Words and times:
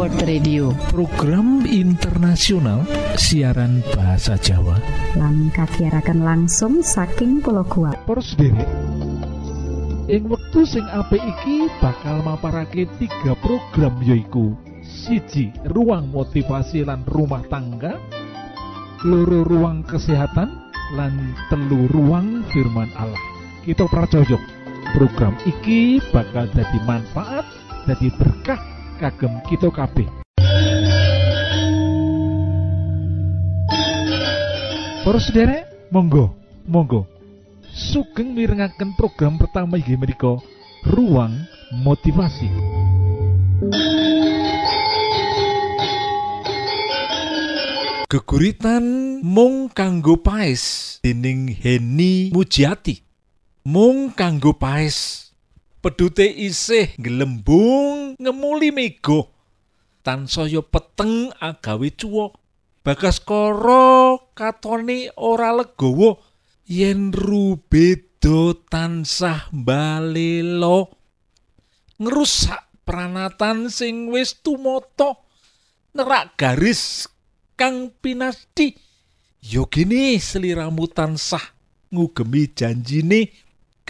World 0.00 0.24
Radio. 0.24 0.72
Program 0.88 1.60
internasional 1.68 2.88
siaran 3.20 3.84
bahasa 3.92 4.32
Jawa. 4.40 4.80
Lan 5.12 5.52
kagiaraken 5.52 6.24
langsung 6.24 6.80
saking 6.80 7.44
pulau 7.44 7.68
kuat 7.68 8.00
Poros 8.08 8.32
derek 8.40 8.64
ing 10.08 10.24
wektu 10.24 10.64
sing 10.64 10.88
apik 10.88 11.20
iki 11.20 11.68
bakal 11.84 12.24
maparake 12.24 12.88
tiga 12.96 13.36
program 13.44 14.00
yoiku 14.00 14.56
siji 14.80 15.52
ruang 15.68 16.08
motivasi 16.08 16.80
lan 16.80 17.04
rumah 17.04 17.44
tangga. 17.52 18.00
Loro 19.04 19.44
ruang 19.44 19.84
kesehatan. 19.84 20.48
Lan 20.96 21.36
telu 21.52 21.84
ruang 21.92 22.40
firman 22.48 22.88
Allah. 22.96 23.20
Kita 23.68 23.84
percaya 23.84 24.40
program 24.96 25.36
iki 25.44 26.00
bakal 26.08 26.48
jadi 26.56 26.78
manfaat 26.88 27.44
jadi 27.84 28.08
berkah 28.16 28.79
kagem 29.00 29.40
kita 29.48 29.72
kabeh 29.72 30.04
Para 35.00 35.16
sederek, 35.16 35.64
monggo, 35.88 36.36
monggo. 36.68 37.08
Sugeng 37.72 38.36
mirengaken 38.36 38.92
program 39.00 39.40
pertama 39.40 39.80
inggih 39.80 39.96
menika 39.96 40.36
Ruang 40.84 41.32
Motivasi. 41.72 42.52
Geguritan 48.12 48.84
mung 49.24 49.72
kanggo 49.72 50.20
paes 50.20 51.00
dening 51.00 51.48
Heni 51.48 52.28
Mujiati. 52.36 53.00
Mung 53.64 54.12
kanggo 54.12 54.52
paes. 54.52 55.29
Pedute 55.80 56.28
isih 56.28 56.92
gelembung 57.00 58.12
ngemuli 58.20 58.68
mego. 58.68 59.32
Tansaya 60.04 60.60
peteng 60.60 61.32
agawe 61.40 61.88
cuwok. 61.96 62.36
Bagas 62.84 63.16
koro 63.24 64.28
katone 64.36 65.08
ora 65.16 65.56
legowo. 65.56 66.20
Yen 66.68 67.16
rubedo 67.16 68.60
tansah 68.68 69.48
balelo 69.48 70.92
ngerusak 71.96 72.84
pranatan 72.84 73.72
sing 73.72 74.12
wis 74.12 74.36
tumoto 74.36 75.24
nerak 75.96 76.36
garis 76.36 77.08
kang 77.56 77.88
pinasti. 78.04 78.76
Yo 79.40 79.64
gini 79.64 80.20
seliramu 80.20 80.92
tansah 80.92 81.56
ngugemi 81.88 82.52
janjine 82.52 83.32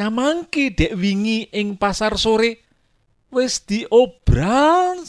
kamangke 0.01 0.73
dek 0.73 0.97
wingi 0.97 1.53
ing 1.53 1.77
pasar 1.77 2.17
sore 2.17 2.65
wis 3.29 3.61
diobral 3.69 5.05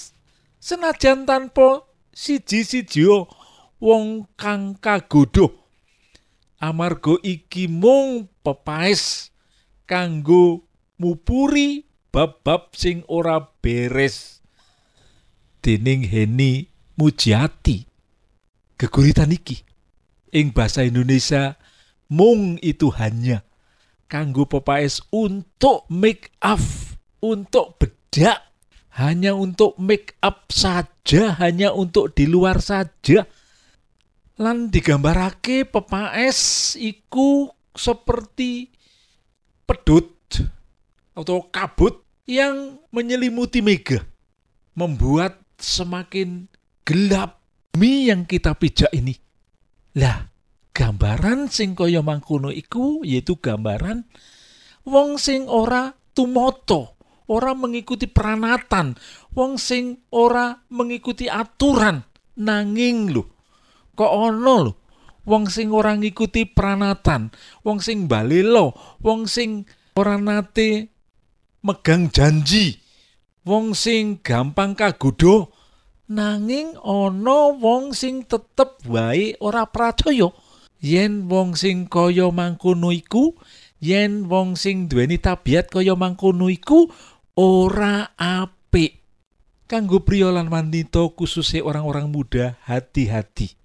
senajan 0.60 1.24
tanpa 1.24 1.88
siji-siji 2.12 3.08
wong 3.80 4.28
kang 4.36 4.76
kagodho 4.84 5.48
amarga 6.60 7.16
iki 7.24 7.72
mung 7.72 8.28
pepaes 8.44 9.32
kanggo 9.88 10.68
mupuri 11.00 11.88
bab-bab 12.12 12.76
sing 12.76 13.08
ora 13.08 13.40
beres. 13.64 14.44
Dening 15.64 16.04
Heni 16.04 16.68
Mujiati 17.00 17.88
geguritan 18.76 19.32
iki. 19.32 19.64
Ing 20.36 20.52
bahasa 20.52 20.84
Indonesia 20.84 21.56
mung 22.12 22.60
itu 22.60 22.92
hanya 23.00 23.48
kanggo 24.12 24.44
pepaes 24.44 25.00
untuk 25.08 25.88
make 25.88 26.36
up 26.44 26.60
untuk 27.24 27.80
bedak 27.80 28.44
hanya 29.00 29.32
untuk 29.32 29.80
make 29.80 30.20
up 30.20 30.52
saja 30.52 31.40
hanya 31.40 31.72
untuk 31.72 32.12
di 32.12 32.28
luar 32.28 32.60
saja. 32.60 33.24
Lan 34.36 34.68
digambarake 34.68 35.64
pepaes 35.64 36.74
iku 36.76 37.48
seperti 37.72 38.68
pedut 39.64 40.12
atau 41.16 41.48
kabut 41.48 42.04
yang 42.28 42.84
menyelimuti 42.92 43.64
mega 43.64 44.04
membuat 44.76 45.40
semakin 45.56 46.52
gelap 46.84 47.40
mi 47.80 48.12
yang 48.12 48.28
kita 48.28 48.58
pijak 48.60 48.92
ini. 48.92 49.16
Lah 49.96 50.31
gambaran 50.72 51.52
sing 51.52 51.76
kaya 51.76 52.00
mangkono 52.00 52.52
iku 52.52 53.04
yaitu 53.04 53.40
gambaran 53.40 54.08
wong 54.88 55.20
sing 55.20 55.46
ora 55.52 55.92
tumoto 56.16 56.96
ora 57.32 57.56
mengikuti 57.56 58.08
peranatan 58.08 58.96
wong 59.36 59.56
sing 59.60 60.04
ora 60.12 60.60
mengikuti 60.72 61.28
aturan 61.28 62.04
nanging 62.40 63.12
lho 63.12 63.24
kok 63.96 64.12
ono 64.12 64.56
lho 64.68 64.74
wong 65.28 65.48
sing 65.48 65.70
ora 65.70 65.94
ngikuti 65.96 66.50
pranatan 66.50 67.30
wong 67.62 67.80
sing 67.80 68.10
balelo 68.10 68.74
wong 69.04 69.30
sing 69.30 69.68
ora 69.96 70.18
nate 70.18 70.90
megang 71.62 72.10
janji 72.10 72.80
wong 73.46 73.78
sing 73.78 74.18
gampang 74.26 74.74
kagodho 74.74 75.54
nanging 76.10 76.74
ana 76.82 77.54
wong 77.56 77.94
sing 77.94 78.26
tetep 78.26 78.82
wae 78.90 79.38
ora 79.40 79.70
percaya 79.70 80.32
yen 80.82 81.30
wong 81.30 81.54
sing 81.54 81.86
kaya 81.86 82.28
mangkono 82.34 82.90
iku 82.90 83.38
yen 83.78 84.26
wong 84.26 84.58
sing 84.58 84.90
duweni 84.90 85.22
tabiat 85.22 85.70
kaya 85.70 85.94
mangkono 85.94 86.50
iku 86.50 86.90
ora 87.38 88.12
apik. 88.18 89.00
Kanggo 89.70 90.04
priya 90.04 90.36
lan 90.36 90.52
wanita 90.52 91.16
khususnya 91.16 91.64
orang-orang 91.64 92.12
muda 92.12 92.60
hati-hati. 92.68 93.56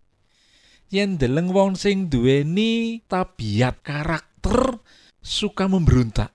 Yen 0.86 1.18
deleng 1.18 1.50
wong 1.50 1.74
sing 1.74 2.06
duweni 2.06 3.02
tabiat 3.10 3.82
karakter 3.82 4.78
suka 5.18 5.66
memberontak 5.66 6.30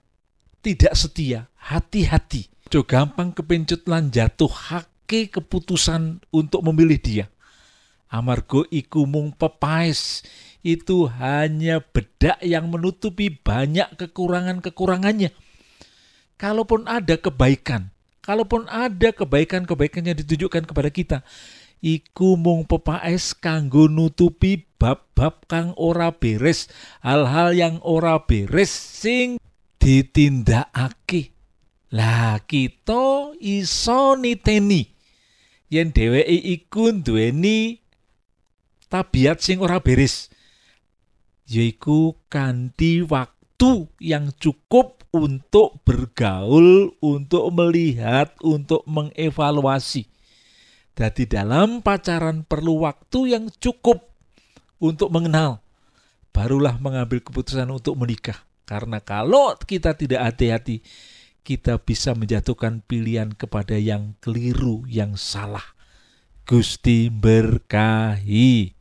tidak 0.61 0.93
setia 0.93 1.49
hati-hati. 1.57 2.47
Jo 2.71 2.87
gampang 2.87 3.35
kepencut 3.35 3.83
lan 3.89 4.13
jatuh 4.13 4.47
hake 4.47 5.27
keputusan 5.27 6.23
untuk 6.31 6.63
memilih 6.63 6.99
dia. 7.01 7.25
Amargo 8.11 8.67
iku 8.67 9.07
mung 9.07 9.31
pepaes 9.35 10.23
itu 10.61 11.09
hanya 11.17 11.81
bedak 11.81 12.38
yang 12.45 12.69
menutupi 12.69 13.33
banyak 13.33 13.91
kekurangan-kekurangannya. 13.97 15.33
Kalaupun 16.38 16.89
ada 16.89 17.17
kebaikan 17.17 17.94
kalaupun 18.22 18.69
ada 18.69 19.09
kebaikan-kebaikan 19.11 20.05
yang 20.05 20.17
ditujukan 20.17 20.63
kepada 20.69 20.89
kita 20.94 21.17
iku 21.81 22.38
mung 22.38 22.69
pepaes 22.69 23.33
kanggo 23.33 23.89
nutupi 23.89 24.69
bab-bab 24.77 25.49
kang 25.49 25.73
ora 25.75 26.13
beres 26.13 26.69
hal-hal 27.01 27.57
yang 27.57 27.75
ora 27.81 28.22
beres 28.22 28.69
sing 28.69 29.41
ditindakake. 29.81 31.33
Lah 31.91 32.39
kita 32.45 33.35
iso 33.41 34.16
niteni. 34.16 34.93
Yen 35.67 35.89
dheweke 35.89 36.38
iku 36.55 36.93
duweni 36.93 37.81
tabiat 38.88 39.41
sing 39.41 39.59
ora 39.59 39.81
beres 39.81 40.29
yaiku 41.51 42.16
kanthi 42.31 43.03
waktu 43.03 43.91
yang 44.00 44.31
cukup 44.39 45.03
untuk 45.12 45.84
bergaul, 45.84 46.95
untuk 47.03 47.51
melihat, 47.51 48.31
untuk 48.39 48.88
mengevaluasi. 48.88 50.07
Jadi 50.95 51.28
dalam 51.28 51.84
pacaran 51.84 52.47
perlu 52.47 52.88
waktu 52.88 53.35
yang 53.35 53.51
cukup 53.59 54.00
untuk 54.79 55.11
mengenal. 55.11 55.59
Barulah 56.31 56.79
mengambil 56.79 57.19
keputusan 57.19 57.67
untuk 57.67 58.00
menikah. 58.00 58.47
Karena 58.63 59.03
kalau 59.03 59.51
kita 59.59 60.00
tidak 60.00 60.31
hati-hati, 60.31 60.79
kita 61.43 61.75
bisa 61.84 62.16
menjatuhkan 62.16 62.79
pilihan 62.87 63.35
kepada 63.35 63.75
yang 63.75 64.16
keliru, 64.23 64.87
yang 64.87 65.20
salah. 65.20 65.75
Gusti 66.47 67.11
berkahi. 67.11 68.80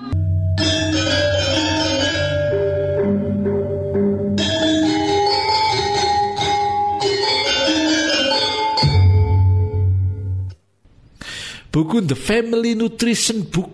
buku 11.71 12.03
The 12.03 12.19
Family 12.19 12.75
Nutrition 12.75 13.47
Book 13.47 13.71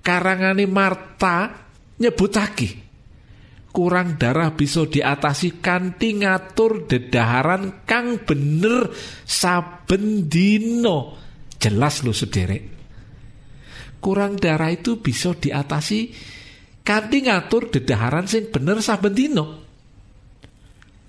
karangane 0.00 0.64
Marta 0.70 1.50
nyebutake 2.00 2.88
kurang 3.70 4.18
darah 4.18 4.50
bisa 4.54 4.86
diatasi 4.86 5.62
kanthi 5.62 6.22
ngatur 6.22 6.90
dedaharan 6.90 7.86
kang 7.86 8.22
bener 8.22 8.90
saben 9.22 10.26
dino 10.26 11.14
jelas 11.60 12.02
lo 12.02 12.10
sederek. 12.10 12.64
Kurang 14.00 14.40
darah 14.40 14.72
itu 14.72 14.98
bisa 14.98 15.36
diatasi 15.36 16.10
kanthi 16.82 17.28
ngatur 17.28 17.70
dedaharan 17.70 18.26
sing 18.26 18.48
bener 18.48 18.80
saben 18.80 19.12
dino 19.12 19.46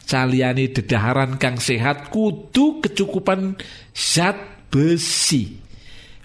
caliyane 0.06 0.76
dedaharan 0.76 1.40
kang 1.40 1.56
sehat 1.56 2.12
kudu 2.12 2.84
kecukupan 2.84 3.56
zat 3.96 4.68
besi 4.68 5.56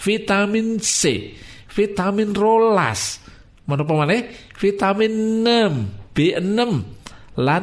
vitamin 0.00 0.80
C, 0.80 1.32
vitamin 1.72 2.32
rolas, 2.32 3.20
menapa 3.68 3.92
maneh 3.92 4.52
vitamin 4.56 5.12
6, 5.44 6.14
B6 6.16 6.60
lan 7.40 7.62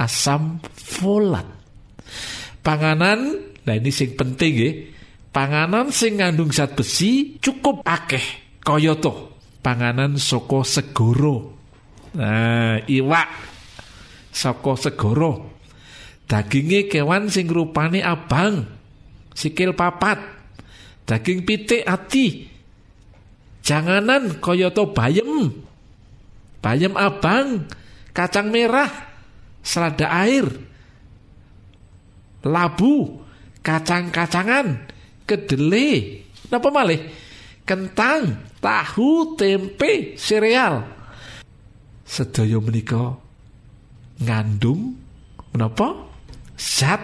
asam 0.00 0.58
folat. 0.72 1.44
Panganan, 2.62 3.42
nah 3.66 3.74
ini 3.74 3.90
sing 3.90 4.14
penting 4.14 4.52
ya. 4.54 4.70
Panganan 5.32 5.88
sing 5.88 6.20
ngandung 6.20 6.52
zat 6.52 6.76
besi 6.76 7.40
cukup 7.40 7.82
akeh 7.88 8.22
kaya 8.60 8.92
to. 9.00 9.32
Panganan 9.64 10.20
soko 10.20 10.60
segoro. 10.60 11.56
Nah, 12.18 12.76
iwak 12.84 13.28
soko 14.28 14.76
segoro. 14.76 15.32
Dagingnya 16.28 16.88
kewan 16.88 17.28
sing 17.28 17.48
rupane 17.48 18.00
abang, 18.00 18.64
sikil 19.36 19.76
papat, 19.76 20.41
daging 21.06 21.42
pitik 21.42 21.82
ati. 21.86 22.48
Janganan 23.62 24.42
koyoto 24.42 24.90
bayem 24.90 25.50
bayem 26.62 26.94
abang. 26.98 27.66
Kacang 28.12 28.52
merah. 28.52 28.90
Selada 29.62 30.10
air. 30.26 30.46
Labu. 32.44 33.22
Kacang-kacangan. 33.62 34.90
Kedele. 35.24 36.20
Napa 36.50 36.68
malih? 36.68 37.00
Kentang 37.62 38.52
tahu 38.58 39.38
tempe 39.38 40.18
sereal. 40.18 40.82
Sedaya 42.02 42.58
menika 42.58 43.16
ngandung 44.20 44.98
menapa? 45.54 46.10
Zat 46.58 47.00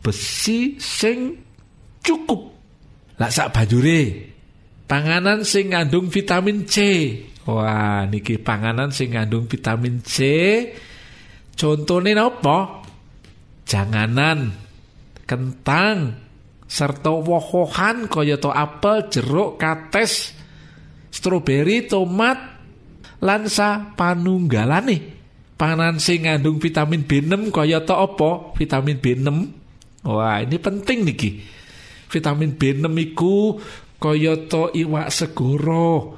besi 0.00 0.80
sing 0.80 1.36
cukup 2.00 2.57
lah 3.18 3.30
sak 3.34 3.50
banjure 3.50 4.30
panganan 4.88 5.44
sing 5.44 5.76
ngandung 5.76 6.08
vitamin 6.08 6.64
C. 6.64 6.76
Wah, 7.44 8.08
niki 8.08 8.40
panganan 8.40 8.90
sing 8.90 9.14
ngandung 9.14 9.46
vitamin 9.46 10.00
C. 10.02 10.16
Contohnya 11.54 12.24
apa? 12.24 12.84
Janganan, 13.68 14.48
kentang, 15.28 16.16
serta 16.64 17.12
woh-wohan 17.12 18.08
kaya 18.08 18.40
to 18.40 18.48
apel, 18.48 19.12
jeruk, 19.12 19.60
kates, 19.60 20.32
stroberi, 21.12 21.84
tomat, 21.84 22.36
lansa 23.20 23.92
panunggalane. 23.92 25.20
Panganan 25.58 26.00
sing 26.00 26.24
ngandung 26.24 26.62
vitamin 26.62 27.04
B6 27.04 27.52
kaya 27.52 27.84
to 27.84 27.92
apa? 27.96 28.56
Vitamin 28.56 28.96
B6. 29.02 29.28
Wah, 30.06 30.40
ini 30.40 30.56
penting 30.62 31.04
niki 31.04 31.57
vitamin 32.08 32.56
B6 32.56 32.88
iku 33.12 33.60
kayata 33.98 34.72
iwak 34.74 35.08
segoro, 35.12 36.16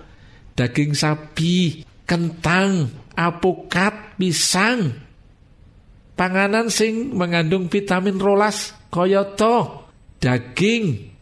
daging 0.55 0.93
sapi, 0.95 1.83
kentang, 2.07 2.91
apokat, 3.17 4.17
pisang. 4.17 4.95
Panganan 6.15 6.69
sing 6.69 7.17
mengandung 7.17 7.73
vitamin 7.73 8.21
rolas 8.21 8.77
kayata 8.93 9.89
daging, 10.21 11.17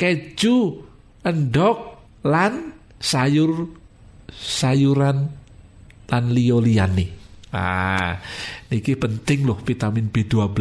keju, 0.00 0.80
endok, 1.20 2.00
lan 2.24 2.72
sayur 3.00 3.68
sayuran 4.32 5.28
lan 6.08 6.24
liyo 6.32 6.58
liyane. 6.60 7.20
Ah, 7.50 8.14
niki 8.70 8.94
penting 8.94 9.42
loh 9.42 9.58
vitamin 9.60 10.08
B12. 10.08 10.54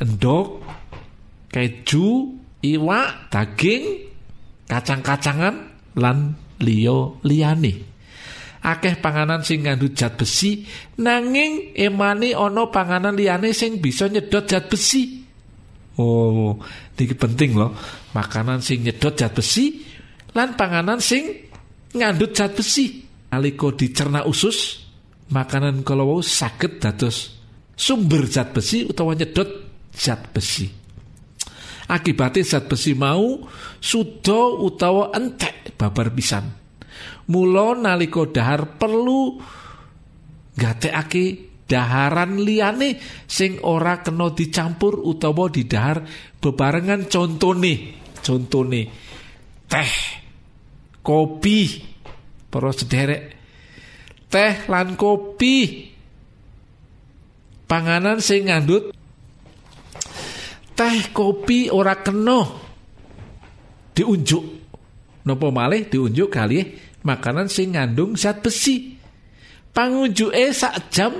Endok, 0.00 0.46
keju, 1.52 2.32
iwak, 2.64 3.28
daging, 3.28 4.08
kacang-kacangan 4.66 5.54
lan 6.00 6.32
liyo 6.64 7.20
liyane. 7.28 7.92
Akeh 8.62 8.94
panganan 9.02 9.42
sing 9.42 9.66
ngandut 9.66 9.98
zat 9.98 10.14
besi 10.14 10.62
nanging 11.02 11.74
emane 11.74 12.30
ana 12.30 12.70
panganan 12.70 13.18
liyane 13.18 13.50
sing 13.50 13.82
bisa 13.82 14.06
nyedot 14.06 14.46
zat 14.46 14.70
besi. 14.70 15.18
Oh, 15.98 16.56
ini 16.94 17.14
penting 17.18 17.58
loh. 17.58 17.74
Makanan 18.14 18.62
sing 18.62 18.86
nyedot 18.86 19.18
zat 19.18 19.34
besi 19.34 19.82
lan 20.38 20.54
panganan 20.54 21.02
sing 21.02 21.50
ngandut 21.90 22.38
zat 22.38 22.54
besi. 22.54 23.02
Nalika 23.34 23.74
dicerna 23.74 24.28
usus, 24.28 24.86
makanan 25.32 25.82
kalau 25.82 26.22
sakit 26.22 26.78
dados 26.78 27.34
sumber 27.74 28.30
zat 28.30 28.54
besi 28.54 28.86
utawa 28.86 29.18
nyedot 29.18 29.48
zat 29.90 30.30
besi. 30.30 30.81
Akibatnya 31.92 32.40
zat 32.40 32.72
besi 32.72 32.96
mau 32.96 33.44
sudo 33.76 34.64
utawa 34.64 35.12
entek 35.12 35.76
babar 35.76 36.08
pisan. 36.16 36.48
Mula 37.28 37.76
nalika 37.76 38.24
dahar 38.32 38.80
perlu 38.80 39.36
gatekake 40.56 41.52
daharan 41.68 42.40
liyane 42.40 43.00
sing 43.28 43.60
ora 43.64 44.00
kena 44.04 44.32
dicampur 44.32 45.00
utawa 45.04 45.48
didahar 45.48 46.04
bebarengan 46.36 47.08
contone 47.08 47.96
contone 48.20 48.82
teh 49.64 49.92
kopi 51.00 51.60
para 52.52 52.76
sederek 52.76 53.22
teh 54.28 54.68
lan 54.68 55.00
kopi 55.00 55.88
panganan 57.64 58.20
sing 58.20 58.52
ngandut 58.52 58.92
teh 60.82 61.14
kopi 61.14 61.70
ora 61.70 61.94
kena. 62.02 62.42
Diunjuk. 63.94 64.44
Nopo 65.22 65.54
malih 65.54 65.86
diunjuk 65.86 66.26
kali 66.26 66.58
makanan 67.06 67.46
sing 67.46 67.78
ngandung 67.78 68.18
zat 68.18 68.42
besi. 68.42 68.98
Pangunjuke 69.70 70.50
sak 70.50 70.90
jam 70.90 71.12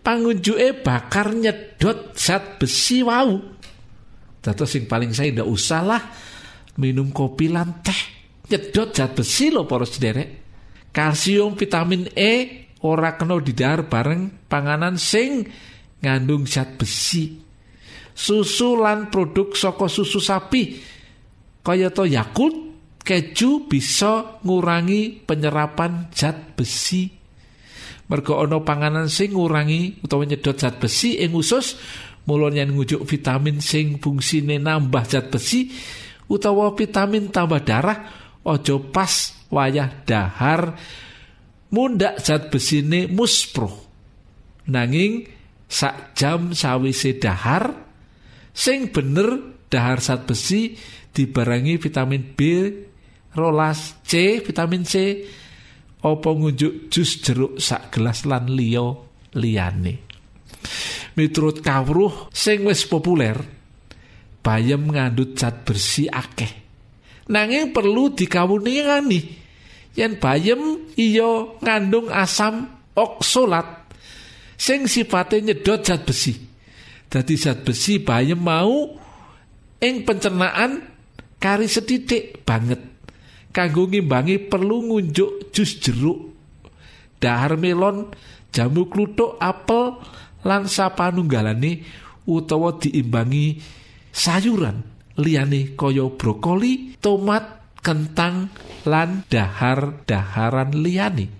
pangunjuke 0.00 0.86
bakar 0.86 1.34
nyedot 1.34 2.14
zat 2.14 2.62
besi 2.62 3.02
wau. 3.02 3.42
Dados 4.38 4.70
sing 4.70 4.86
paling 4.86 5.10
saya 5.10 5.34
ndak 5.34 5.50
usah 5.50 5.82
lah 5.82 6.02
minum 6.78 7.10
kopi 7.10 7.50
lan 7.50 7.82
teh. 7.82 8.00
Nyedot 8.46 8.94
zat 8.94 9.18
besi 9.18 9.50
lho 9.50 9.66
para 9.66 9.82
sederek. 9.82 10.46
Kalsium 10.94 11.58
vitamin 11.58 12.06
E 12.14 12.32
ora 12.86 13.18
kena 13.18 13.42
didahar 13.42 13.90
bareng 13.90 14.46
panganan 14.46 14.94
sing 14.94 15.42
ngandung 15.98 16.46
zat 16.46 16.78
besi 16.78 17.45
susu 18.16 18.80
lan 18.80 19.12
produk 19.12 19.52
saka 19.52 19.92
susu 19.92 20.16
sapi. 20.16 20.80
Kaya 21.60 21.92
to 21.92 22.08
Yakult 22.08 22.56
keju 23.04 23.68
bisa 23.68 24.40
ngurangi 24.40 25.22
penyerapan 25.22 26.08
zat 26.16 26.56
besi. 26.56 27.12
Mergo 28.08 28.40
ana 28.40 28.62
panganan 28.64 29.12
sing 29.12 29.36
ngurangi 29.36 30.00
utawa 30.00 30.24
nyedot 30.24 30.56
zat 30.56 30.80
besi 30.80 31.20
ing 31.20 31.36
usus 31.36 31.76
mulanya 32.26 32.66
ngujuk 32.66 33.06
vitamin 33.06 33.62
sing 33.62 34.02
fungsine 34.02 34.58
nambah 34.58 35.04
zat 35.06 35.30
besi 35.30 35.70
utawa 36.26 36.74
vitamin 36.74 37.30
tambah 37.30 37.62
darah 37.62 37.98
ojo 38.42 38.90
pas 38.90 39.46
wayah 39.50 40.06
dahar 40.06 40.74
mundak 41.70 42.22
zat 42.22 42.50
besine 42.50 43.10
muspro 43.10 43.70
nanging 44.70 45.26
sak 45.66 46.14
jam 46.18 46.54
sawise 46.54 47.18
dahar 47.18 47.85
sing 48.56 48.88
bener 48.88 49.60
dahar 49.68 50.00
zat 50.00 50.24
besi 50.24 50.72
dibarangi 51.12 51.76
vitamin 51.76 52.32
B 52.32 52.40
rolas 53.36 54.00
C 54.00 54.40
vitamin 54.40 54.88
C 54.88 55.20
opo 56.00 56.32
ngunjuk 56.32 56.88
jus 56.88 57.20
jeruk 57.20 57.60
sak 57.60 57.92
gelas 57.92 58.24
lan 58.24 58.48
liyo 58.48 59.12
liyane. 59.36 60.08
Miturut 61.20 61.60
kawruh 61.60 62.32
sing 62.32 62.64
wis 62.64 62.88
populer 62.88 63.36
bayam 64.40 64.88
ngandut 64.88 65.36
zat 65.36 65.68
bersih 65.68 66.08
akeh. 66.08 66.64
Nanging 67.28 67.76
perlu 67.76 68.14
dikawuningani 68.14 69.20
yen 69.98 70.16
bayem 70.16 70.92
iya 70.96 71.58
ngandung 71.60 72.08
asam 72.08 72.70
oksolat 72.96 73.92
sing 74.56 74.88
sifatnya 74.88 75.52
nyedot 75.52 75.80
zat 75.82 76.06
besi 76.06 76.45
dadi 77.08 77.34
zat 77.38 77.62
besi 77.62 78.02
bayem 78.02 78.40
mau 78.40 78.96
ing 79.82 80.02
pencernaan 80.02 80.82
kari 81.38 81.68
sedidik 81.70 82.42
banget 82.42 82.80
kanggo 83.52 83.88
ngimbangi 83.88 84.50
perlu 84.50 84.90
ngunjuk 84.92 85.52
jus 85.52 85.80
jeruk 85.80 86.34
dahar 87.22 87.56
melon 87.56 88.10
jamu 88.52 88.88
kluthuk 88.88 89.38
apel 89.40 90.00
lan 90.44 90.68
sapanunggalane 90.68 91.82
utawa 92.26 92.76
diimbangi 92.76 93.60
sayuran 94.10 94.96
liyane 95.16 95.74
kaya 95.74 96.12
brokoli, 96.12 96.96
tomat, 97.00 97.64
kentang 97.80 98.52
lan 98.84 99.24
dahar-daharan 99.30 100.76
liyane. 100.76 101.32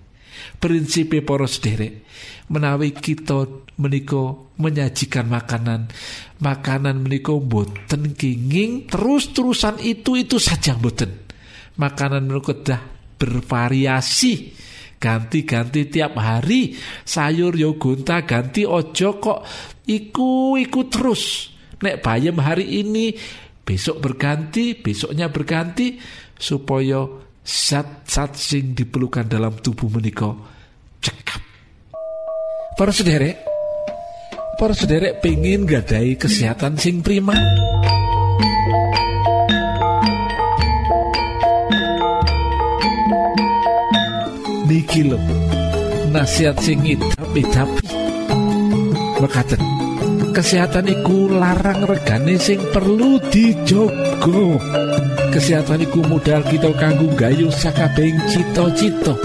Prinsipe 0.57 1.21
para 1.25 1.49
sederek, 1.49 2.05
menawi 2.49 2.93
kita 2.93 3.66
menika 3.77 4.33
menyajikan 4.57 5.29
makanan, 5.29 5.93
makanan 6.41 6.97
menika 7.05 7.37
boten 7.37 8.17
kenging 8.17 8.89
terus-terusan 8.89 9.81
itu 9.85 10.17
itu 10.17 10.41
saja 10.41 10.77
boten. 10.77 11.13
Makanan 11.77 12.29
menika 12.29 12.53
dah 12.57 12.81
bervariasi 13.17 14.65
ganti-ganti 14.97 15.93
tiap 15.93 16.17
hari 16.17 16.73
sayur 17.05 17.53
yo 17.53 17.77
ganti 17.77 18.65
ojo 18.65 19.21
kok 19.21 19.45
iku 19.85 20.57
iku 20.57 20.81
terus 20.89 21.53
nek 21.85 22.01
bayam 22.01 22.41
hari 22.41 22.81
ini 22.81 23.13
besok 23.67 23.99
berganti, 23.99 24.79
besoknya 24.79 25.27
berganti 25.27 25.99
supaya 26.39 27.03
zat-zat 27.43 28.39
sing 28.39 28.79
diperlukan 28.79 29.27
dalam 29.27 29.59
tubuh 29.59 29.91
menika 29.91 30.31
cekap. 31.03 31.43
Para 32.79 32.93
sederek, 32.95 33.56
para 34.57 34.73
sederek 34.73 35.21
pengen 35.21 35.69
gadai 35.69 36.17
kesehatan 36.17 36.81
sing 36.81 37.05
prima. 37.05 37.37
Niki 44.65 45.05
lho, 45.05 45.21
nasihat 46.11 46.57
sing 46.65 46.81
idap-idap. 46.83 47.69
Mekaten 49.21 49.63
kesehatan 50.37 50.93
iku 50.93 51.33
larang 51.33 51.89
regane 51.89 52.37
sing 52.37 52.61
perlu 52.69 53.17
dijogo 53.33 54.61
kesehatan 55.33 55.89
iku 55.89 56.05
modal 56.05 56.45
kita 56.45 56.77
kanggo 56.77 57.09
gayu 57.17 57.49
sakabeng 57.49 58.21
cito-cito 58.29 59.17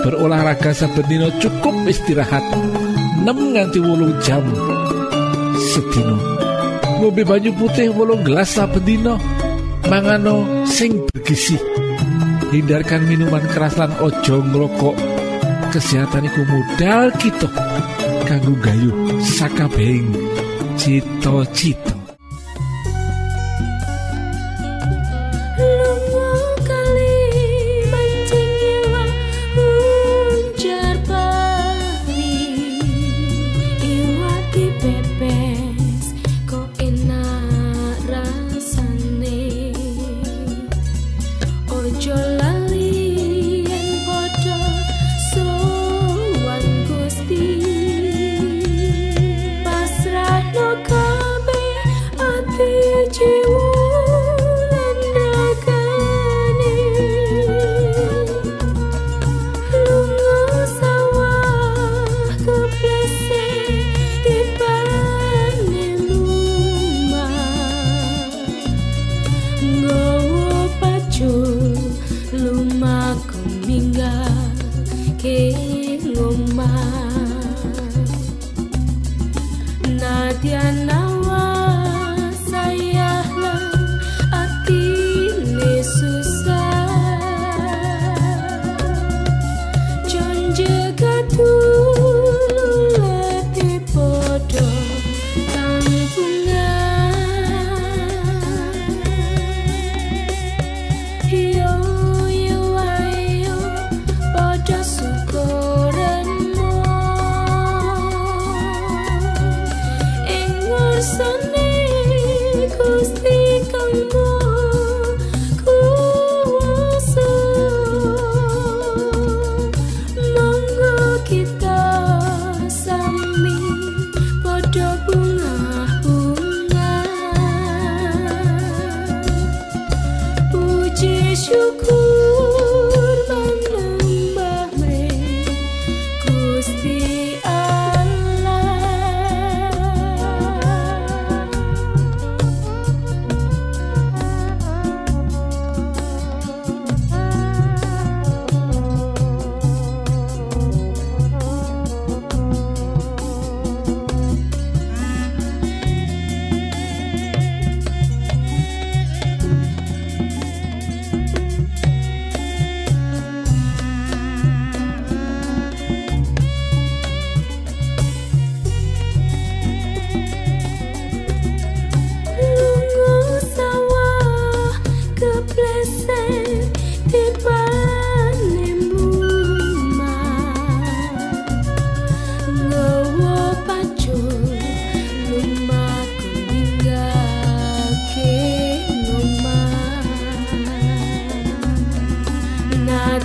berolahraga 0.00 0.72
saben 0.72 1.28
cukup 1.36 1.76
istirahat 1.84 2.40
6 3.20 3.52
nganti 3.54 3.78
wolung 3.84 4.16
jam. 4.24 4.44
Sedino 5.60 6.16
ngombe 7.00 7.24
banyu 7.24 7.52
putih 7.56 7.88
wolung 7.96 8.20
gelas 8.24 8.56
saben 8.56 8.84
dino 8.84 9.16
mangano 9.88 10.64
sing 10.68 11.00
bergizi 11.08 11.56
hindarkan 12.52 13.04
minuman 13.08 13.44
keras 13.52 13.76
lan 13.76 13.92
ojo 14.00 14.36
ngrokok. 14.40 14.96
Kesehatan 15.70 16.26
iku 16.26 16.42
modal 16.50 17.14
kita 17.14 17.46
kanggo 18.26 18.58
gayu 18.58 18.90
sakabeng 19.22 20.10
cita-cita 20.74 21.89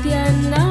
cristiana. 0.05 0.64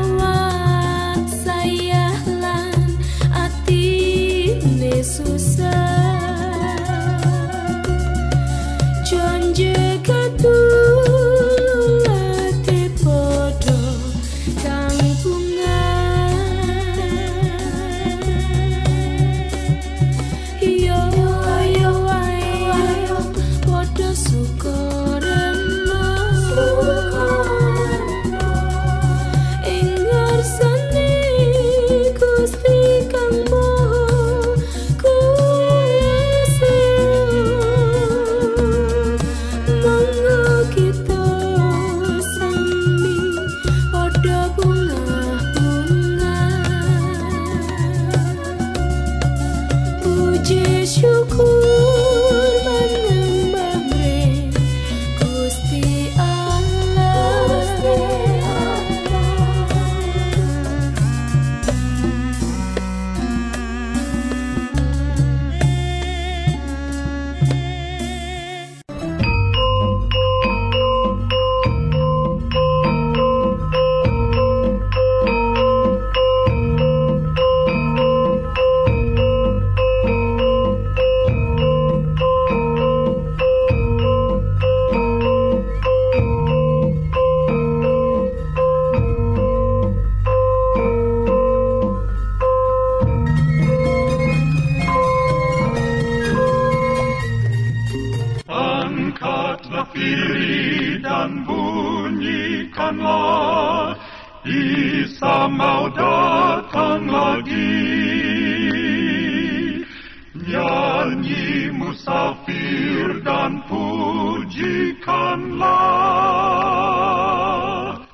Dan 113.44 113.61
pujikanlah. 113.68 115.20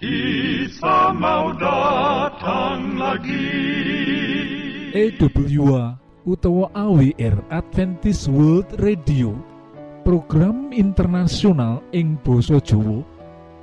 Isa 0.02 1.14
mau 1.14 1.54
datang 1.54 2.98
lagi. 2.98 3.70
EWA 4.90 5.94
utawa 6.26 6.66
AWR 6.74 7.46
Adventist 7.46 8.26
World 8.26 8.74
Radio. 8.82 9.38
Program 10.02 10.74
internasional 10.74 11.78
ing 11.94 12.18
Boso 12.26 12.58
Jowo 12.58 13.06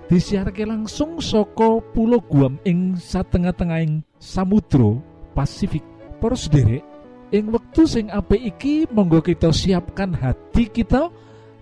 disiharke 0.08 0.64
langsung 0.64 1.20
soko 1.20 1.84
pulau 1.92 2.24
Guam 2.24 2.56
ing 2.64 2.96
satengah-tengahing 2.96 4.08
Samudro 4.24 5.04
Pasifik. 5.36 5.84
Poros 6.24 6.48
derek 6.48 6.88
ing 7.36 7.52
wektu 7.52 7.84
sing 7.84 8.08
apik 8.08 8.56
iki 8.56 8.88
monggo 8.88 9.20
kita 9.20 9.52
siapkan 9.52 10.16
hati 10.16 10.72
kita 10.72 11.12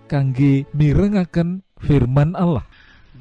kangge 0.06 0.64
mirengaken 0.72 1.66
firman 1.82 2.32
Allah 2.38 2.62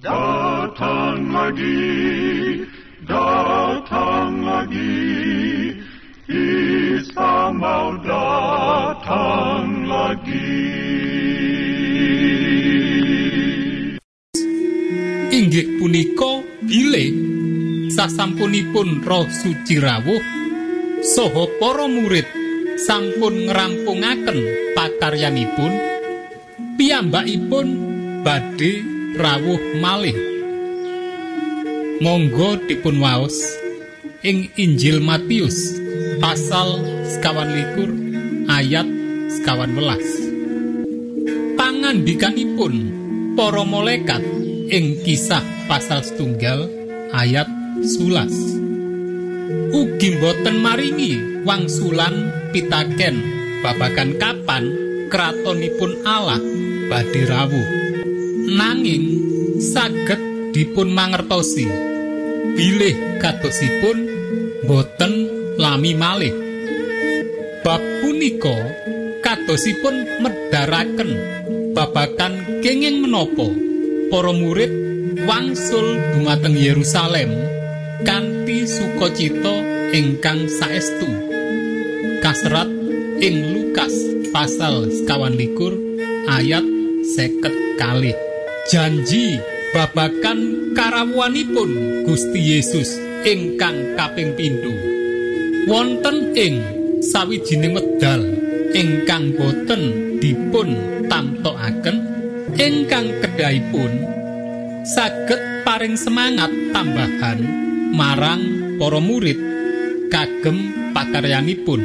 Datang 0.06 1.34
lagi, 1.34 2.62
datang 3.10 4.46
lagi, 4.46 5.02
Isa 6.30 7.50
mau 7.50 7.98
datang 8.06 9.90
lagi. 9.90 10.86
inggih 15.36 15.78
punika 15.78 16.42
bilih 16.64 17.12
sasampunipun 17.92 19.04
roh 19.04 19.28
suci 19.28 19.78
rawuh 19.84 20.24
saha 21.04 21.44
para 21.60 21.86
murid 21.92 22.24
sampun 22.80 23.52
ngrampungaken 23.52 24.38
pakaryanipun 24.74 25.95
piyambakipun 26.76 27.68
badhe 28.24 28.84
rawuh 29.16 29.62
malih. 29.80 30.16
Monggo 32.04 32.60
dipun 32.68 33.00
waos 33.00 33.36
ing 34.22 34.52
Injil 34.60 35.00
Matius 35.00 35.80
pasal 36.20 36.84
sekawan 37.08 37.50
likur 37.56 37.90
ayat 38.52 38.88
sekawan 39.32 39.72
welas. 39.74 40.06
Pangandikanipun 41.56 42.74
para 43.40 43.64
malaikat 43.64 44.24
ing 44.72 45.00
kisah 45.08 45.44
pasal 45.72 46.04
setunggal 46.04 46.68
ayat 47.16 47.48
sulas 47.84 48.34
ugi 49.76 50.18
boten 50.24 50.64
maringi 50.64 51.44
wangsulan 51.44 52.32
pitaken 52.56 53.16
babagan 53.60 54.16
kapan 54.16 54.64
kratonipun 55.12 56.02
Allah 56.08 56.40
badhe 56.90 57.22
rawuh. 57.26 57.70
Nanging 58.46 59.06
saged 59.60 60.54
dipun 60.54 60.94
mangertosi 60.94 61.68
bilih 62.56 63.20
katosipun 63.20 63.98
boten 64.64 65.14
lami 65.60 65.92
malih. 65.98 66.36
Bab 67.66 67.82
punika 68.02 68.56
katosipun 69.26 70.22
medharaken 70.22 71.12
babakan 71.74 72.62
kenging 72.62 73.04
menapa 73.04 73.50
para 74.14 74.32
murid 74.32 74.72
wangsul 75.26 75.98
dumateng 76.14 76.54
Yerusalem 76.54 77.34
kanthi 78.06 78.70
sukacita 78.70 79.56
ingkang 79.92 80.46
saestu. 80.48 81.10
Kaserat 82.22 82.70
ing 83.20 83.36
Lukas 83.54 83.94
pasal 84.30 84.92
sekawan 84.92 85.34
likur 85.34 85.74
ayat 86.30 86.75
seket 87.14 87.54
kali. 87.78 88.10
Janji 88.66 89.38
babakan 89.78 90.74
karawuanipun 90.74 92.02
Gusti 92.10 92.58
Yesus 92.58 92.98
ingkang 93.22 93.94
kaping 93.94 94.34
pindho. 94.34 94.74
Wonten 95.70 96.34
ing 96.34 96.62
sawijining 97.06 97.78
wedal 97.78 98.26
ingkang 98.74 99.38
boten 99.38 100.18
dipun 100.18 100.74
tamtokaken 101.06 101.98
ingkang 102.58 103.14
kedahipun 103.22 103.92
saged 104.86 105.62
paring 105.62 105.98
semangat 105.98 106.50
tambahan 106.74 107.42
marang 107.94 108.42
para 108.82 108.98
murid 108.98 109.38
kagem 110.10 110.90
pakaryanipun. 110.94 111.82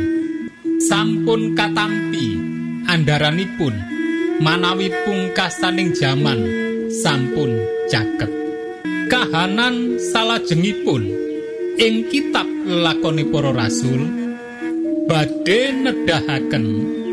Sampun 0.81 1.53
katampi 1.53 2.41
andaranipun 2.89 4.00
manawi 4.41 4.89
pungkasaning 5.05 5.93
jaman 5.93 6.41
sampun 6.89 7.61
caket 7.93 8.33
kahanan 9.13 10.01
salajengipun 10.01 11.05
ing 11.77 12.09
kitab 12.09 12.49
lakoni 12.65 13.29
para 13.29 13.53
rasul 13.53 14.01
badhe 15.05 15.75
nedahaken 15.77 16.67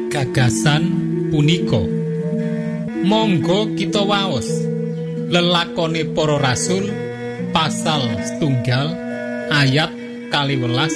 gagasan 0.08 0.84
punika. 1.28 1.84
Monggo 3.04 3.76
kita 3.78 4.02
waos 4.02 4.48
lelakone 5.28 6.08
para 6.16 6.40
rasul 6.40 6.88
pasal 7.52 8.02
setunggal 8.24 8.96
ayat 9.52 9.92
kali 10.32 10.56
welas 10.58 10.96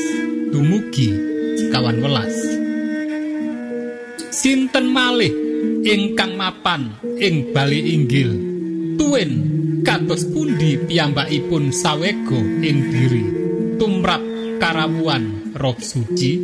dumugi 0.50 1.12
sekawan 1.60 2.00
welas 2.02 2.34
Sinten 4.32 4.90
malih 4.90 5.41
ingkang 5.82 6.38
mapan 6.38 6.94
ing 7.18 7.50
bali 7.52 7.98
inggil. 7.98 8.30
Tuwin 8.96 9.32
kados 9.82 10.30
pundi 10.30 10.78
piyambakipun 10.78 11.74
sawego 11.74 12.38
ing 12.62 12.78
diri. 12.94 13.26
Tumrap 13.82 14.22
karawuan 14.62 15.56
roh 15.58 15.78
suci. 15.82 16.38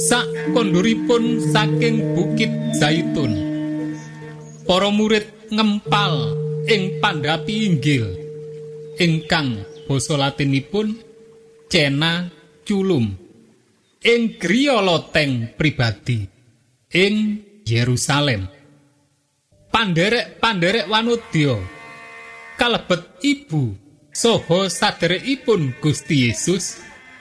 Sak 0.00 0.56
konduripun 0.56 1.44
saking 1.52 2.16
bukit 2.16 2.48
zaitun 2.80 3.36
para 4.64 4.88
murid 4.88 5.28
ngempal 5.52 6.32
ing 6.64 6.98
pandhapi 7.04 7.68
inggil. 7.68 8.08
Ingkang 8.96 9.60
basa 9.84 10.16
latinipun 10.16 10.96
cena 11.68 12.28
culum 12.64 13.19
ing 14.00 14.40
griya 14.40 14.80
loteng 14.80 15.52
pribadi 15.56 16.24
ing 16.90 17.16
Yerusalem 17.64 18.48
panderek-panderek 19.68 20.88
wanudya 20.88 21.60
kalebet 22.56 23.20
ibu 23.22 23.76
saha 24.10 24.66
saderekipun 24.72 25.76
Gusti 25.78 26.28
Yesus 26.28 26.80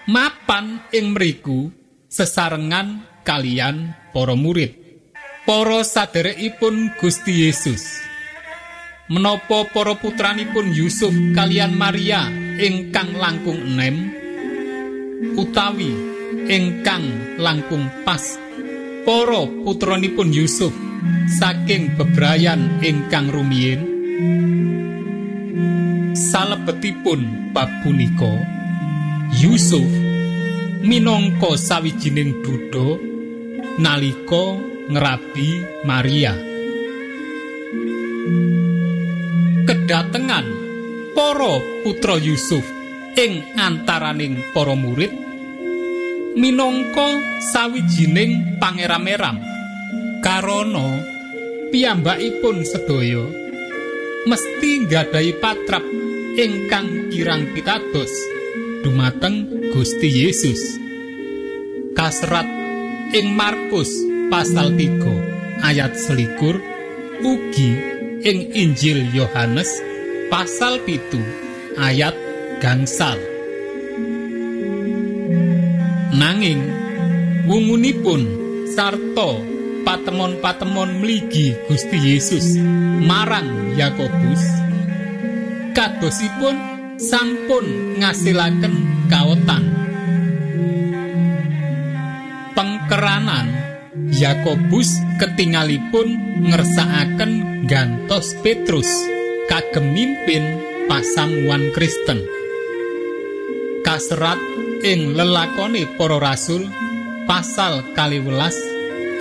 mapan 0.10 0.82
ing 0.90 1.14
mriku 1.14 1.70
sesarengan 2.10 3.06
kalian 3.22 3.94
para 4.10 4.34
murid. 4.34 4.74
Para 5.46 5.86
saderekipun 5.86 6.98
Gusti 6.98 7.46
Yesus. 7.46 8.02
Menapa 9.10 9.66
para 9.74 9.98
putranipun 9.98 10.70
Yusuf 10.70 11.10
kalian 11.34 11.74
Maria 11.74 12.30
ingkang 12.62 13.18
langkung 13.18 13.58
enem 13.58 14.14
utawi 15.34 16.09
ingkang 16.50 17.38
langkung 17.38 17.86
pas 18.02 18.42
para 19.06 19.46
putranipun 19.64 20.34
Yusuf 20.34 20.74
saking 21.38 21.94
bebrayan 21.94 22.82
ingkang 22.82 23.30
rumiyin 23.30 23.86
salebetipun 26.18 27.54
bab 27.54 27.70
punika 27.86 28.34
Yusuf 29.38 29.86
minangka 30.82 31.54
sawijining 31.54 32.42
duda 32.42 32.98
nalika 33.78 34.58
ngrabi 34.90 35.50
Maria. 35.86 36.34
Kedatengan 39.70 40.48
para 41.14 41.54
putra 41.86 42.18
Yusuf 42.18 42.66
ing 43.14 43.46
antaraning 43.54 44.42
para 44.50 44.74
murid 44.74 45.29
minangka 46.40 47.20
sawijining 47.52 48.56
pangeram-eram 48.64 49.44
karana 50.24 51.04
piyambakipun 51.68 52.64
sedaya 52.64 53.28
mesti 54.24 54.88
nggadahi 54.88 55.36
patrap 55.44 55.84
ingkang 56.40 57.12
kirang 57.12 57.52
pitados 57.52 58.12
dumateng 58.80 59.68
Gusti 59.76 60.08
Yesus. 60.08 60.80
Kasrat 61.92 62.48
ing 63.12 63.36
Markus 63.36 63.92
pasal 64.32 64.72
3 64.80 65.68
ayat 65.68 66.00
selikur 66.00 66.56
ugi 67.20 67.72
ing 68.24 68.56
Injil 68.56 69.12
Yohanes 69.12 69.84
pasal 70.32 70.80
pitu 70.88 71.20
ayat 71.76 72.16
gangsal 72.64 73.20
nanging 76.14 76.62
wungunipun 77.46 78.22
sarta 78.74 79.42
patemon-patemon 79.86 81.02
mligi 81.02 81.54
Gusti 81.70 81.98
Yesus 81.98 82.58
marang 83.06 83.74
Yakobus 83.78 84.42
kadosipun 85.74 86.58
sampun 87.00 87.96
ngasilaken 88.04 88.76
kaotan. 89.08 89.64
Pengkeranan 92.58 93.48
Yakobus 94.12 95.00
ketingalipun 95.16 96.20
ngersakaken 96.44 97.64
gantos 97.70 98.36
Petrus 98.44 98.90
kagem 99.48 99.96
mimpin 99.96 100.44
pasamuan 100.92 101.72
Kristen. 101.72 102.20
Kaserat 103.80 104.38
ing 104.84 105.16
lelakone 105.16 105.84
para 106.00 106.18
rasul 106.20 106.64
pasal 107.28 107.84
kaliwelas 107.94 108.56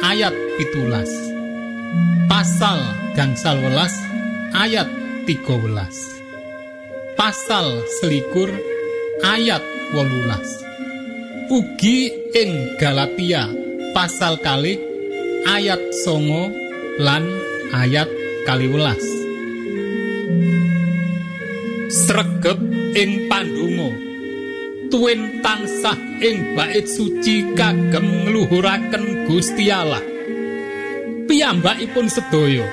ayat 0.07 0.35
pitulas. 0.57 1.11
Pasal 2.29 2.79
gangsal 3.19 3.59
welas 3.59 3.95
ayat 4.55 4.87
13 5.27 6.19
pasal 7.19 7.83
selikur 7.99 8.47
ayat 9.27 9.61
wolulas. 9.91 10.47
Ugi 11.51 12.15
ing 12.31 12.79
Galatia 12.79 13.51
pasal 13.91 14.39
kali 14.39 14.79
ayat 15.51 15.83
songo 16.07 16.55
lan 17.03 17.27
ayat 17.75 18.07
kaliwelas. 18.47 19.03
Sregep 21.91 22.61
ing 22.95 23.27
pandungo 23.27 24.08
tuwin 24.89 25.45
tansah 25.45 25.97
ing 26.25 26.57
bait 26.57 26.89
suci 26.89 27.53
kagem 27.53 28.29
ngluhuraken 28.29 29.29
Gusti 29.29 29.69
Allah. 29.69 30.01
Piyambakipun 31.29 32.09
sedaya 32.09 32.65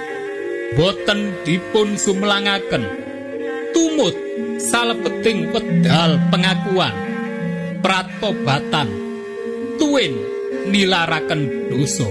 boten 0.80 1.36
dipun 1.44 2.00
sumlangaken 2.00 2.84
tumut 3.76 4.16
salebeting 4.60 5.52
pedal 5.52 6.16
pengakuan 6.32 6.96
pratobatan 7.84 8.88
tuwin 9.76 10.16
nilaraken 10.72 11.68
dosa. 11.68 12.08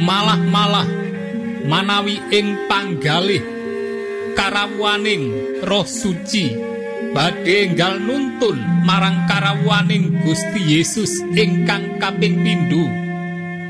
Malah-malah 0.00 0.88
manawi 1.66 2.22
ing 2.32 2.54
panggalih 2.70 3.42
karawuaning 4.38 5.58
roh 5.66 5.84
suci 5.84 6.69
badhe 7.10 7.70
enggal 7.70 7.98
nuntun 7.98 8.58
marang 8.86 9.26
karawuaning 9.26 10.22
Gusti 10.22 10.62
Yesus 10.62 11.22
ingkang 11.34 11.98
kaping 11.98 12.38
pindho. 12.42 12.86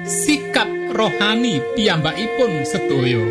Sikap 0.05 0.69
rohani 0.93 1.61
piyambakipun 1.77 2.65
sedaya. 2.69 3.25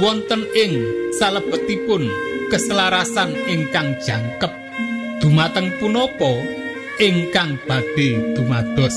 Wonten 0.00 0.48
ing 0.56 0.82
salebetipun 1.18 2.08
keselarasan 2.48 3.34
ingkang 3.50 3.98
jangkep. 4.02 4.50
Dumateng 5.20 5.70
punapa 5.78 6.32
ingkang 6.98 7.58
badhe 7.66 8.34
dumados. 8.34 8.94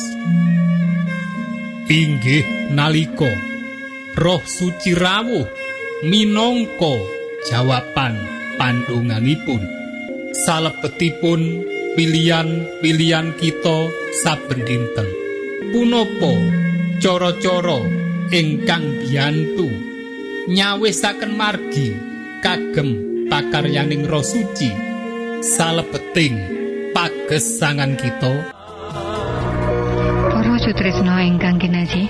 Inggih 1.86 2.74
nalika 2.74 3.30
roh 4.18 4.42
suci 4.42 4.98
rawuh 4.98 5.46
minangka 6.02 6.98
jawaban 7.46 8.18
pandunganipun 8.58 9.85
salebetipun 10.44 11.64
pilihan-pilihan 11.96 13.32
kita 13.40 13.88
saben 14.20 14.68
dinten. 14.68 15.08
Punapa 15.72 16.34
cara-cara 17.00 17.88
ingkang 18.36 18.84
biyantu 19.00 19.72
nyawisaken 20.52 21.32
margi 21.40 21.96
kagem 22.44 22.90
pakaryaning 23.32 24.04
Roh 24.06 24.26
Suci. 24.26 24.72
Salebeting 25.46 26.36
pagesangan 26.90 27.94
kita. 28.02 28.34
Para 30.32 30.56
sutresna 30.58 31.22
ingkang 31.22 31.62
kinasih 31.62 32.10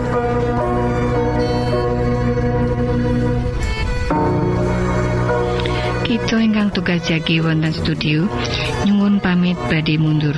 ingkang 6.39 6.71
tugas 6.71 7.03
jagi 7.03 7.43
wonten 7.43 7.73
studio 7.75 8.23
nyuwun 8.87 9.19
pamit 9.19 9.59
badhe 9.67 9.99
mundur 9.99 10.37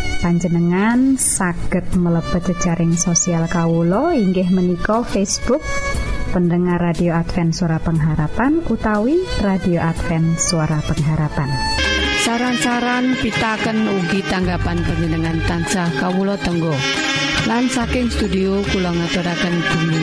panjenengan 0.21 1.17
saged 1.17 1.97
mlebet 1.97 2.53
jejaring 2.53 2.93
sosial 2.93 3.49
Kawulo 3.49 4.13
inggih 4.13 4.53
menika 4.53 5.01
Facebook 5.01 5.65
pendengar 6.29 6.77
radio 6.77 7.17
Advent 7.17 7.57
suara 7.57 7.81
pengharapan 7.81 8.61
utawi 8.69 9.17
radio 9.41 9.81
Advent 9.81 10.37
suara 10.37 10.77
pengharapan. 10.85 11.49
Saran-saran 12.21 13.17
pitaken 13.17 13.89
ugi 13.97 14.21
tanggapan 14.29 14.85
panjenengan 14.85 15.41
tansah 15.49 15.89
Kawulo 15.97 16.37
Tenggo. 16.37 16.77
Lan 17.49 17.65
saking 17.65 18.13
studio 18.13 18.61
kula 18.69 18.93
ngaturaken 18.93 19.55
bumi 19.57 20.01